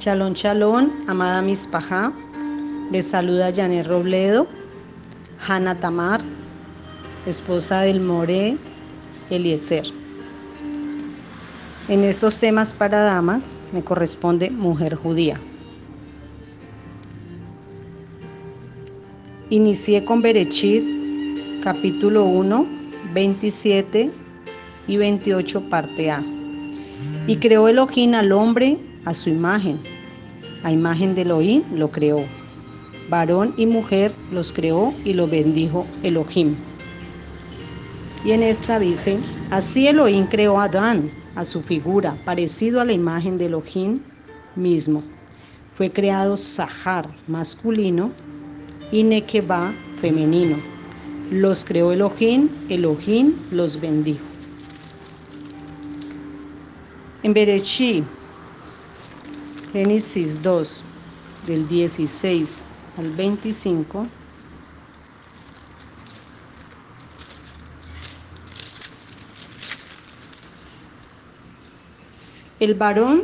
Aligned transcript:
Chalón, 0.00 0.32
chalón, 0.32 0.90
amada 1.08 1.42
Mispajá. 1.42 2.10
Les 2.90 3.06
saluda 3.06 3.52
Janet 3.54 3.86
Robledo, 3.86 4.46
Hanna 5.46 5.78
Tamar, 5.78 6.22
esposa 7.26 7.82
del 7.82 8.00
More 8.00 8.56
Eliezer. 9.28 9.84
En 11.88 12.02
estos 12.02 12.38
temas 12.38 12.72
para 12.72 13.02
damas 13.02 13.54
me 13.74 13.84
corresponde 13.84 14.48
mujer 14.48 14.94
judía. 14.94 15.38
Inicié 19.50 20.02
con 20.06 20.22
Berechit, 20.22 20.82
capítulo 21.62 22.24
1, 22.24 22.66
27 23.12 24.10
y 24.88 24.96
28, 24.96 25.60
parte 25.68 26.10
A. 26.10 26.22
Y 27.26 27.36
creó 27.36 27.68
Elohim 27.68 28.14
al 28.14 28.32
hombre 28.32 28.78
a 29.04 29.12
su 29.12 29.28
imagen. 29.28 29.89
A 30.62 30.70
imagen 30.70 31.14
de 31.14 31.22
Elohim 31.22 31.62
lo 31.74 31.90
creó. 31.90 32.24
Varón 33.08 33.54
y 33.56 33.66
mujer 33.66 34.14
los 34.30 34.52
creó 34.52 34.92
y 35.04 35.14
lo 35.14 35.26
bendijo 35.26 35.86
Elohim. 36.02 36.54
Y 38.24 38.32
en 38.32 38.42
esta 38.42 38.78
dice, 38.78 39.18
así 39.50 39.88
Elohim 39.88 40.26
creó 40.26 40.60
a 40.60 40.64
Adán, 40.64 41.10
a 41.34 41.44
su 41.44 41.62
figura, 41.62 42.14
parecido 42.24 42.80
a 42.80 42.84
la 42.84 42.92
imagen 42.92 43.38
de 43.38 43.46
Elohim 43.46 44.00
mismo. 44.54 45.02
Fue 45.74 45.90
creado 45.90 46.36
Sahar, 46.36 47.08
masculino, 47.26 48.10
y 48.92 49.02
Nekeba, 49.02 49.72
femenino. 50.00 50.56
Los 51.30 51.64
creó 51.64 51.92
Elohim, 51.92 52.48
Elohim 52.68 53.34
los 53.50 53.80
bendijo. 53.80 54.24
En 57.22 57.32
Bereshí, 57.32 58.04
Génesis 59.72 60.42
2, 60.42 60.82
del 61.46 61.68
16 61.68 62.60
al 62.98 63.12
25, 63.12 64.04
el 72.58 72.74
varón 72.74 73.22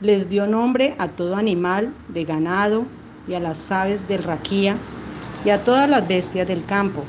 les 0.00 0.30
dio 0.30 0.46
nombre 0.46 0.94
a 0.98 1.08
todo 1.08 1.36
animal 1.36 1.92
de 2.08 2.24
ganado 2.24 2.86
y 3.28 3.34
a 3.34 3.40
las 3.40 3.70
aves 3.70 4.08
del 4.08 4.22
raquía 4.22 4.78
y 5.44 5.50
a 5.50 5.62
todas 5.62 5.90
las 5.90 6.08
bestias 6.08 6.48
del 6.48 6.64
campo. 6.64 7.04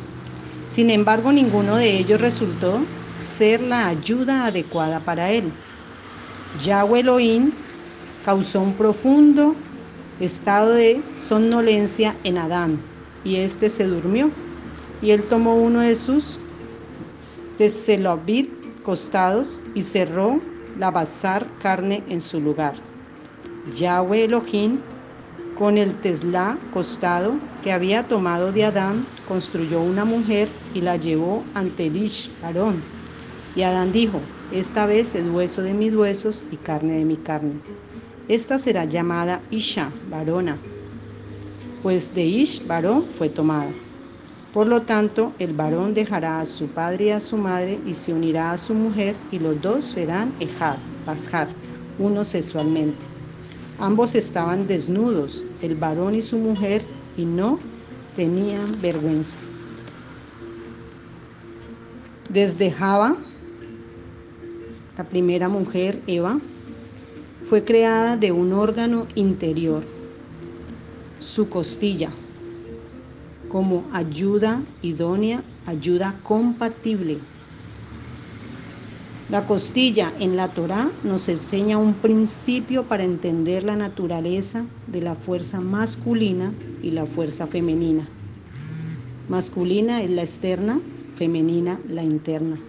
Sin 0.67 0.89
embargo, 0.89 1.31
ninguno 1.31 1.77
de 1.77 1.97
ellos 1.97 2.19
resultó 2.19 2.81
ser 3.21 3.61
la 3.61 3.87
ayuda 3.87 4.47
adecuada 4.47 4.99
para 4.99 5.31
él. 5.31 5.53
Yahweh 6.61 6.99
Elohim 6.99 7.53
causó 8.29 8.61
un 8.61 8.73
profundo 8.73 9.55
estado 10.19 10.75
de 10.75 11.01
somnolencia 11.15 12.15
en 12.23 12.37
Adán, 12.37 12.77
y 13.23 13.37
éste 13.37 13.69
se 13.69 13.85
durmió. 13.85 14.29
Y 15.01 15.09
él 15.09 15.23
tomó 15.23 15.55
uno 15.55 15.79
de 15.79 15.95
sus 15.95 16.37
teselobit 17.57 18.47
costados 18.83 19.59
y 19.73 19.81
cerró 19.81 20.39
la 20.77 20.91
bazar 20.91 21.47
carne 21.63 22.03
en 22.07 22.21
su 22.21 22.39
lugar. 22.39 22.75
Yahweh 23.75 24.25
Elohim, 24.25 24.77
con 25.57 25.79
el 25.79 25.95
teslá 25.95 26.55
costado 26.71 27.33
que 27.63 27.71
había 27.71 28.07
tomado 28.07 28.51
de 28.51 28.65
Adán, 28.65 29.07
construyó 29.27 29.81
una 29.81 30.05
mujer 30.05 30.49
y 30.75 30.81
la 30.81 30.97
llevó 30.97 31.43
ante 31.55 31.87
Ish, 31.87 32.29
Aarón. 32.43 32.75
Y 33.55 33.63
Adán 33.63 33.91
dijo, 33.91 34.19
esta 34.53 34.85
vez 34.85 35.15
es 35.15 35.27
hueso 35.27 35.63
de 35.63 35.73
mis 35.73 35.95
huesos 35.95 36.45
y 36.51 36.57
carne 36.57 36.93
de 36.93 37.05
mi 37.05 37.17
carne. 37.17 37.53
Esta 38.29 38.59
será 38.59 38.85
llamada 38.85 39.41
Isha, 39.49 39.91
varona, 40.07 40.59
pues 41.81 42.13
de 42.13 42.23
Ish, 42.23 42.63
varón, 42.67 43.05
fue 43.17 43.27
tomada. 43.27 43.71
Por 44.53 44.67
lo 44.67 44.83
tanto, 44.83 45.33
el 45.39 45.53
varón 45.53 45.95
dejará 45.95 46.39
a 46.39 46.45
su 46.45 46.67
padre 46.67 47.05
y 47.05 47.09
a 47.09 47.19
su 47.19 47.37
madre 47.37 47.79
y 47.87 47.95
se 47.95 48.13
unirá 48.13 48.51
a 48.51 48.57
su 48.59 48.75
mujer 48.75 49.15
y 49.31 49.39
los 49.39 49.59
dos 49.59 49.83
serán 49.83 50.31
Ejad, 50.39 50.77
Bashar, 51.07 51.47
uno 51.97 52.23
sexualmente. 52.23 53.03
Ambos 53.79 54.13
estaban 54.13 54.67
desnudos, 54.67 55.43
el 55.63 55.73
varón 55.73 56.13
y 56.13 56.21
su 56.21 56.37
mujer, 56.37 56.83
y 57.17 57.25
no 57.25 57.57
tenían 58.15 58.79
vergüenza. 58.79 59.39
Desde 62.29 62.69
Java, 62.69 63.15
la 64.95 65.03
primera 65.03 65.49
mujer, 65.49 65.99
Eva, 66.05 66.39
fue 67.49 67.63
creada 67.63 68.15
de 68.15 68.31
un 68.31 68.53
órgano 68.53 69.07
interior, 69.15 69.83
su 71.19 71.49
costilla, 71.49 72.11
como 73.49 73.83
ayuda 73.91 74.61
idónea, 74.83 75.43
ayuda 75.65 76.19
compatible. 76.21 77.17
La 79.31 79.47
costilla 79.47 80.13
en 80.19 80.37
la 80.37 80.49
Torá 80.49 80.91
nos 81.03 81.27
enseña 81.27 81.79
un 81.79 81.95
principio 81.95 82.83
para 82.83 83.03
entender 83.03 83.63
la 83.63 83.75
naturaleza 83.75 84.65
de 84.85 85.01
la 85.01 85.15
fuerza 85.15 85.59
masculina 85.59 86.53
y 86.83 86.91
la 86.91 87.07
fuerza 87.07 87.47
femenina. 87.47 88.07
Masculina 89.27 90.03
es 90.03 90.11
la 90.11 90.21
externa, 90.21 90.79
femenina 91.15 91.79
la 91.89 92.03
interna. 92.03 92.59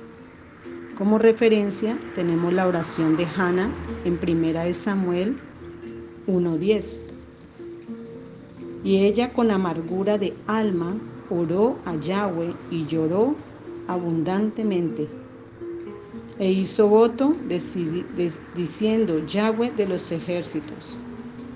Como 1.01 1.17
referencia 1.17 1.97
tenemos 2.15 2.53
la 2.53 2.67
oración 2.67 3.17
de 3.17 3.25
Hannah 3.25 3.71
en 4.05 4.19
Primera 4.19 4.65
de 4.65 4.75
Samuel 4.75 5.35
1.10. 6.27 7.01
Y 8.85 9.07
ella 9.07 9.33
con 9.33 9.51
amargura 9.51 10.19
de 10.19 10.35
alma 10.47 10.95
oró 11.31 11.79
a 11.87 11.97
Yahweh 11.97 12.53
y 12.71 12.85
lloró 12.85 13.35
abundantemente. 13.89 15.09
E 16.39 16.53
hizo 16.53 16.87
voto 16.87 17.33
diciendo, 18.55 19.25
Yahweh 19.27 19.73
de 19.75 19.89
los 19.89 20.13
ejércitos, 20.13 20.99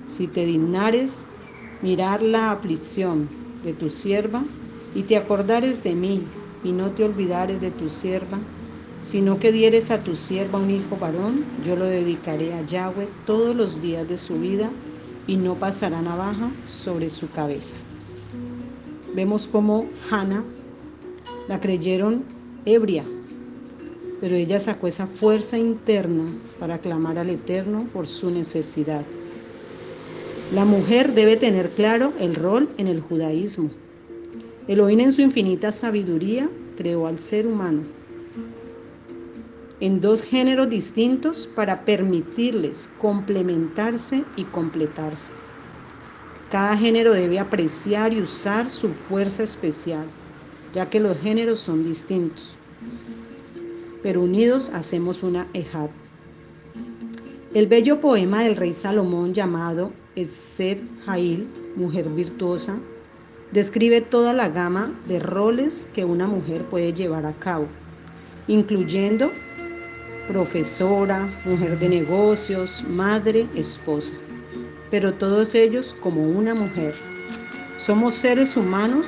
si 0.07 0.25
te 0.25 0.43
dignares 0.43 1.27
mirar 1.83 2.23
la 2.23 2.49
aflicción 2.49 3.29
de 3.63 3.73
tu 3.73 3.91
sierva 3.91 4.43
y 4.95 5.03
te 5.03 5.17
acordares 5.17 5.83
de 5.83 5.93
mí 5.93 6.23
y 6.63 6.71
no 6.71 6.89
te 6.89 7.03
olvidares 7.03 7.61
de 7.61 7.69
tu 7.69 7.91
sierva, 7.91 8.39
sino 9.05 9.37
que 9.37 9.51
dieres 9.51 9.91
a 9.91 10.01
tu 10.03 10.15
sierva 10.15 10.57
un 10.57 10.71
hijo 10.71 10.97
varón, 10.97 11.45
yo 11.63 11.75
lo 11.75 11.85
dedicaré 11.85 12.53
a 12.53 12.65
Yahweh 12.65 13.07
todos 13.27 13.55
los 13.55 13.79
días 13.79 14.07
de 14.07 14.17
su 14.17 14.33
vida 14.39 14.71
y 15.27 15.37
no 15.37 15.53
pasará 15.53 16.01
navaja 16.01 16.49
sobre 16.65 17.11
su 17.11 17.29
cabeza. 17.29 17.75
Vemos 19.13 19.47
cómo 19.47 19.87
Hannah 20.09 20.43
la 21.47 21.61
creyeron 21.61 22.23
ebria, 22.65 23.03
pero 24.21 24.35
ella 24.35 24.59
sacó 24.59 24.87
esa 24.87 25.05
fuerza 25.05 25.55
interna 25.55 26.25
para 26.59 26.79
clamar 26.79 27.19
al 27.19 27.29
Eterno 27.29 27.87
por 27.93 28.07
su 28.07 28.31
necesidad. 28.31 29.05
La 30.51 30.65
mujer 30.65 31.13
debe 31.13 31.37
tener 31.37 31.69
claro 31.69 32.11
el 32.19 32.33
rol 32.33 32.69
en 32.79 32.87
el 32.87 33.01
judaísmo. 33.01 33.69
Elohim 34.67 34.99
en 35.01 35.11
su 35.11 35.21
infinita 35.21 35.71
sabiduría 35.71 36.49
creó 36.75 37.05
al 37.05 37.19
ser 37.19 37.45
humano 37.45 37.94
en 39.81 39.99
dos 39.99 40.21
géneros 40.21 40.69
distintos 40.69 41.47
para 41.55 41.83
permitirles 41.83 42.89
complementarse 42.99 44.23
y 44.37 44.43
completarse. 44.45 45.33
Cada 46.49 46.77
género 46.77 47.11
debe 47.11 47.39
apreciar 47.39 48.13
y 48.13 48.21
usar 48.21 48.69
su 48.69 48.89
fuerza 48.89 49.43
especial, 49.43 50.05
ya 50.73 50.89
que 50.89 50.99
los 50.99 51.17
géneros 51.17 51.59
son 51.59 51.83
distintos. 51.83 52.55
Pero 54.01 54.21
unidos 54.21 54.71
hacemos 54.73 55.23
una 55.23 55.47
ejad. 55.53 55.89
El 57.53 57.67
bello 57.67 57.99
poema 57.99 58.43
del 58.43 58.55
rey 58.55 58.73
Salomón 58.73 59.33
llamado 59.33 59.91
Eset 60.15 60.81
Jail, 61.05 61.47
Mujer 61.75 62.07
Virtuosa, 62.09 62.77
describe 63.51 64.01
toda 64.01 64.33
la 64.33 64.49
gama 64.49 64.93
de 65.07 65.19
roles 65.19 65.89
que 65.93 66.05
una 66.05 66.27
mujer 66.27 66.63
puede 66.65 66.93
llevar 66.93 67.25
a 67.25 67.33
cabo, 67.33 67.67
incluyendo 68.47 69.31
profesora, 70.27 71.29
mujer 71.45 71.77
de 71.79 71.89
negocios, 71.89 72.83
madre, 72.87 73.47
esposa, 73.55 74.13
pero 74.91 75.13
todos 75.13 75.55
ellos 75.55 75.95
como 76.01 76.21
una 76.21 76.55
mujer. 76.55 76.93
Somos 77.77 78.15
seres 78.15 78.57
humanos 78.57 79.05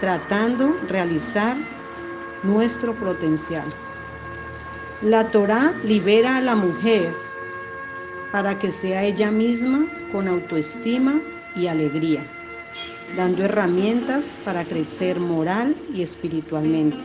tratando 0.00 0.66
de 0.68 0.88
realizar 0.88 1.56
nuestro 2.42 2.94
potencial. 2.94 3.66
La 5.02 5.30
Torah 5.30 5.74
libera 5.84 6.36
a 6.36 6.40
la 6.40 6.54
mujer 6.54 7.14
para 8.32 8.58
que 8.58 8.70
sea 8.70 9.04
ella 9.04 9.30
misma 9.30 9.86
con 10.12 10.28
autoestima 10.28 11.20
y 11.56 11.66
alegría, 11.66 12.26
dando 13.16 13.44
herramientas 13.44 14.38
para 14.44 14.64
crecer 14.64 15.18
moral 15.18 15.74
y 15.94 16.02
espiritualmente 16.02 16.98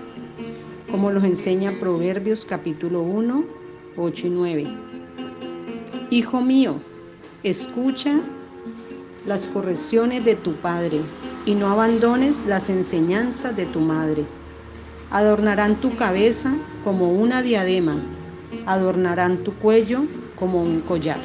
como 0.94 1.10
los 1.10 1.24
enseña 1.24 1.80
Proverbios 1.80 2.46
capítulo 2.46 3.02
1, 3.02 3.44
8 3.98 4.28
y 4.28 4.30
9. 4.30 4.68
Hijo 6.12 6.40
mío, 6.40 6.76
escucha 7.42 8.22
las 9.26 9.48
correcciones 9.48 10.24
de 10.24 10.36
tu 10.36 10.54
padre 10.58 11.02
y 11.48 11.56
no 11.56 11.72
abandones 11.72 12.46
las 12.46 12.70
enseñanzas 12.70 13.56
de 13.56 13.66
tu 13.66 13.80
madre. 13.80 14.24
Adornarán 15.10 15.78
tu 15.78 15.96
cabeza 15.96 16.54
como 16.84 17.12
una 17.12 17.42
diadema, 17.42 17.96
adornarán 18.68 19.40
tu 19.40 19.52
cuello 19.56 20.06
como 20.38 20.62
un 20.62 20.82
collar. 20.82 21.18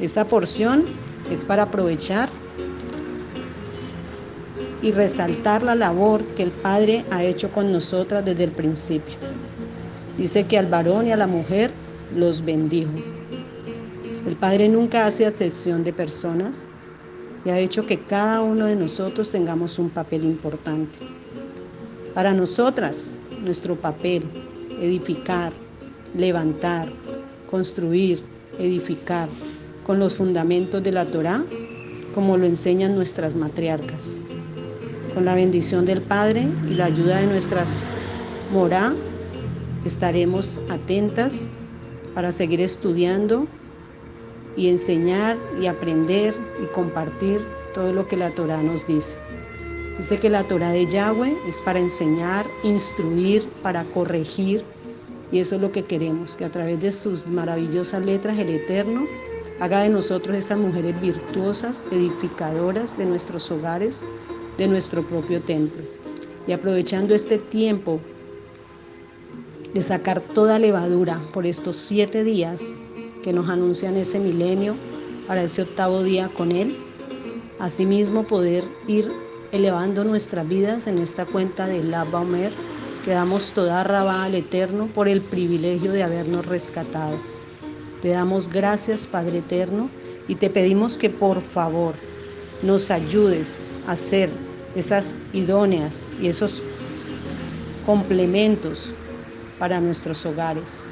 Esta 0.00 0.26
porción 0.26 0.86
es 1.30 1.44
para 1.44 1.64
aprovechar 1.64 2.30
y 4.82 4.92
resaltar 4.92 5.62
la 5.62 5.74
labor 5.74 6.22
que 6.36 6.44
el 6.44 6.50
Padre 6.50 7.04
ha 7.10 7.24
hecho 7.24 7.50
con 7.50 7.72
nosotras 7.72 8.24
desde 8.24 8.44
el 8.44 8.52
principio. 8.52 9.14
Dice 10.16 10.46
que 10.46 10.58
al 10.58 10.66
varón 10.66 11.06
y 11.06 11.12
a 11.12 11.16
la 11.16 11.26
mujer 11.26 11.70
los 12.16 12.44
bendijo. 12.44 12.92
El 14.26 14.36
Padre 14.36 14.68
nunca 14.68 15.06
hace 15.06 15.26
excepción 15.26 15.84
de 15.84 15.92
personas 15.92 16.66
y 17.44 17.50
ha 17.50 17.58
hecho 17.58 17.86
que 17.86 17.98
cada 17.98 18.42
uno 18.42 18.66
de 18.66 18.76
nosotros 18.76 19.30
tengamos 19.30 19.78
un 19.78 19.90
papel 19.90 20.24
importante. 20.24 20.98
Para 22.14 22.32
nosotras, 22.32 23.12
nuestro 23.42 23.76
papel, 23.76 24.24
edificar, 24.80 25.52
levantar, 26.16 26.88
construir, 27.48 28.22
edificar 28.58 29.28
con 29.84 29.98
los 29.98 30.14
fundamentos 30.14 30.82
de 30.82 30.92
la 30.92 31.06
Torá, 31.06 31.44
como 32.14 32.36
lo 32.36 32.46
enseñan 32.46 32.94
nuestras 32.94 33.36
matriarcas. 33.36 34.18
Con 35.18 35.24
la 35.24 35.34
bendición 35.34 35.84
del 35.84 36.00
Padre 36.00 36.46
y 36.70 36.74
la 36.74 36.84
ayuda 36.84 37.20
de 37.20 37.26
nuestras 37.26 37.84
morá, 38.52 38.94
estaremos 39.84 40.60
atentas 40.70 41.44
para 42.14 42.30
seguir 42.30 42.60
estudiando 42.60 43.48
y 44.56 44.68
enseñar 44.68 45.36
y 45.60 45.66
aprender 45.66 46.36
y 46.62 46.66
compartir 46.66 47.44
todo 47.74 47.92
lo 47.92 48.06
que 48.06 48.16
la 48.16 48.32
Torah 48.36 48.62
nos 48.62 48.86
dice. 48.86 49.16
Dice 49.96 50.20
que 50.20 50.30
la 50.30 50.44
Torah 50.44 50.70
de 50.70 50.86
Yahweh 50.86 51.36
es 51.48 51.60
para 51.62 51.80
enseñar, 51.80 52.46
instruir, 52.62 53.44
para 53.64 53.82
corregir, 53.86 54.62
y 55.32 55.40
eso 55.40 55.56
es 55.56 55.60
lo 55.60 55.72
que 55.72 55.82
queremos, 55.82 56.36
que 56.36 56.44
a 56.44 56.52
través 56.52 56.80
de 56.80 56.92
sus 56.92 57.26
maravillosas 57.26 58.06
letras 58.06 58.38
el 58.38 58.50
Eterno 58.50 59.04
haga 59.58 59.80
de 59.80 59.88
nosotros 59.88 60.36
estas 60.36 60.58
mujeres 60.58 61.00
virtuosas, 61.00 61.82
edificadoras 61.90 62.96
de 62.96 63.06
nuestros 63.06 63.50
hogares, 63.50 64.04
de 64.58 64.68
nuestro 64.68 65.02
propio 65.02 65.40
templo. 65.40 65.82
Y 66.46 66.52
aprovechando 66.52 67.14
este 67.14 67.38
tiempo 67.38 68.00
de 69.72 69.82
sacar 69.82 70.20
toda 70.20 70.58
levadura 70.58 71.20
por 71.32 71.46
estos 71.46 71.76
siete 71.76 72.24
días 72.24 72.74
que 73.22 73.32
nos 73.32 73.48
anuncian 73.48 73.96
ese 73.96 74.18
milenio 74.18 74.74
para 75.26 75.42
ese 75.42 75.62
octavo 75.62 76.02
día 76.02 76.28
con 76.36 76.52
Él. 76.52 76.76
Asimismo 77.58 78.26
poder 78.26 78.64
ir 78.86 79.10
elevando 79.52 80.04
nuestras 80.04 80.48
vidas 80.48 80.86
en 80.86 80.98
esta 80.98 81.24
cuenta 81.26 81.66
de 81.66 81.82
la 81.82 82.02
Omer, 82.04 82.52
que 83.04 83.12
damos 83.12 83.52
toda 83.52 83.84
rabá 83.84 84.24
al 84.24 84.34
Eterno 84.34 84.88
por 84.94 85.08
el 85.08 85.20
privilegio 85.20 85.92
de 85.92 86.02
habernos 86.02 86.46
rescatado. 86.46 87.16
Te 88.02 88.08
damos 88.08 88.48
gracias, 88.48 89.06
Padre 89.06 89.38
Eterno, 89.38 89.90
y 90.28 90.34
te 90.34 90.50
pedimos 90.50 90.96
que 90.96 91.10
por 91.10 91.40
favor 91.40 91.94
nos 92.62 92.90
ayudes 92.90 93.60
a 93.86 93.96
ser 93.96 94.30
esas 94.74 95.14
idóneas 95.32 96.08
y 96.20 96.28
esos 96.28 96.62
complementos 97.86 98.92
para 99.58 99.80
nuestros 99.80 100.24
hogares. 100.26 100.86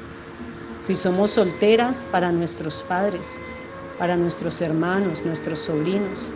Si 0.81 0.95
somos 0.95 1.31
solteras, 1.31 2.07
para 2.11 2.31
nuestros 2.31 2.83
padres, 2.87 3.39
para 3.97 4.15
nuestros 4.15 4.61
hermanos, 4.61 5.23
nuestros 5.25 5.59
sobrinos, 5.59 6.29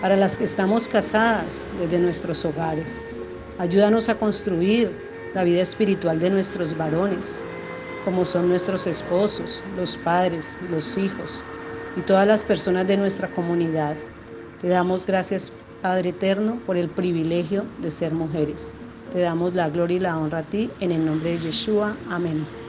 para 0.00 0.16
las 0.16 0.36
que 0.36 0.44
estamos 0.44 0.88
casadas 0.88 1.66
desde 1.78 1.98
nuestros 1.98 2.44
hogares. 2.44 3.04
Ayúdanos 3.58 4.08
a 4.08 4.18
construir 4.18 4.90
la 5.34 5.44
vida 5.44 5.62
espiritual 5.62 6.18
de 6.20 6.30
nuestros 6.30 6.76
varones, 6.76 7.38
como 8.04 8.24
son 8.24 8.48
nuestros 8.48 8.86
esposos, 8.86 9.62
los 9.76 9.96
padres, 9.96 10.58
los 10.70 10.98
hijos 10.98 11.42
y 11.96 12.00
todas 12.02 12.26
las 12.26 12.42
personas 12.42 12.86
de 12.86 12.96
nuestra 12.96 13.28
comunidad. 13.28 13.96
Te 14.60 14.68
damos 14.68 15.06
gracias, 15.06 15.52
Padre 15.82 16.10
Eterno, 16.10 16.62
por 16.64 16.78
el 16.78 16.90
privilegio 16.94 17.74
de 17.76 17.90
ser 17.90 18.14
mujeres. 18.14 18.80
Te 19.10 19.18
damos 19.20 19.52
la 19.54 19.68
gloria 19.68 19.96
y 19.98 20.00
la 20.00 20.18
honra 20.18 20.38
a 20.38 20.48
ti 20.48 20.74
en 20.78 20.92
el 20.92 21.04
nombre 21.04 21.32
de 21.32 21.40
Yeshua. 21.40 22.00
Amén. 22.06 22.61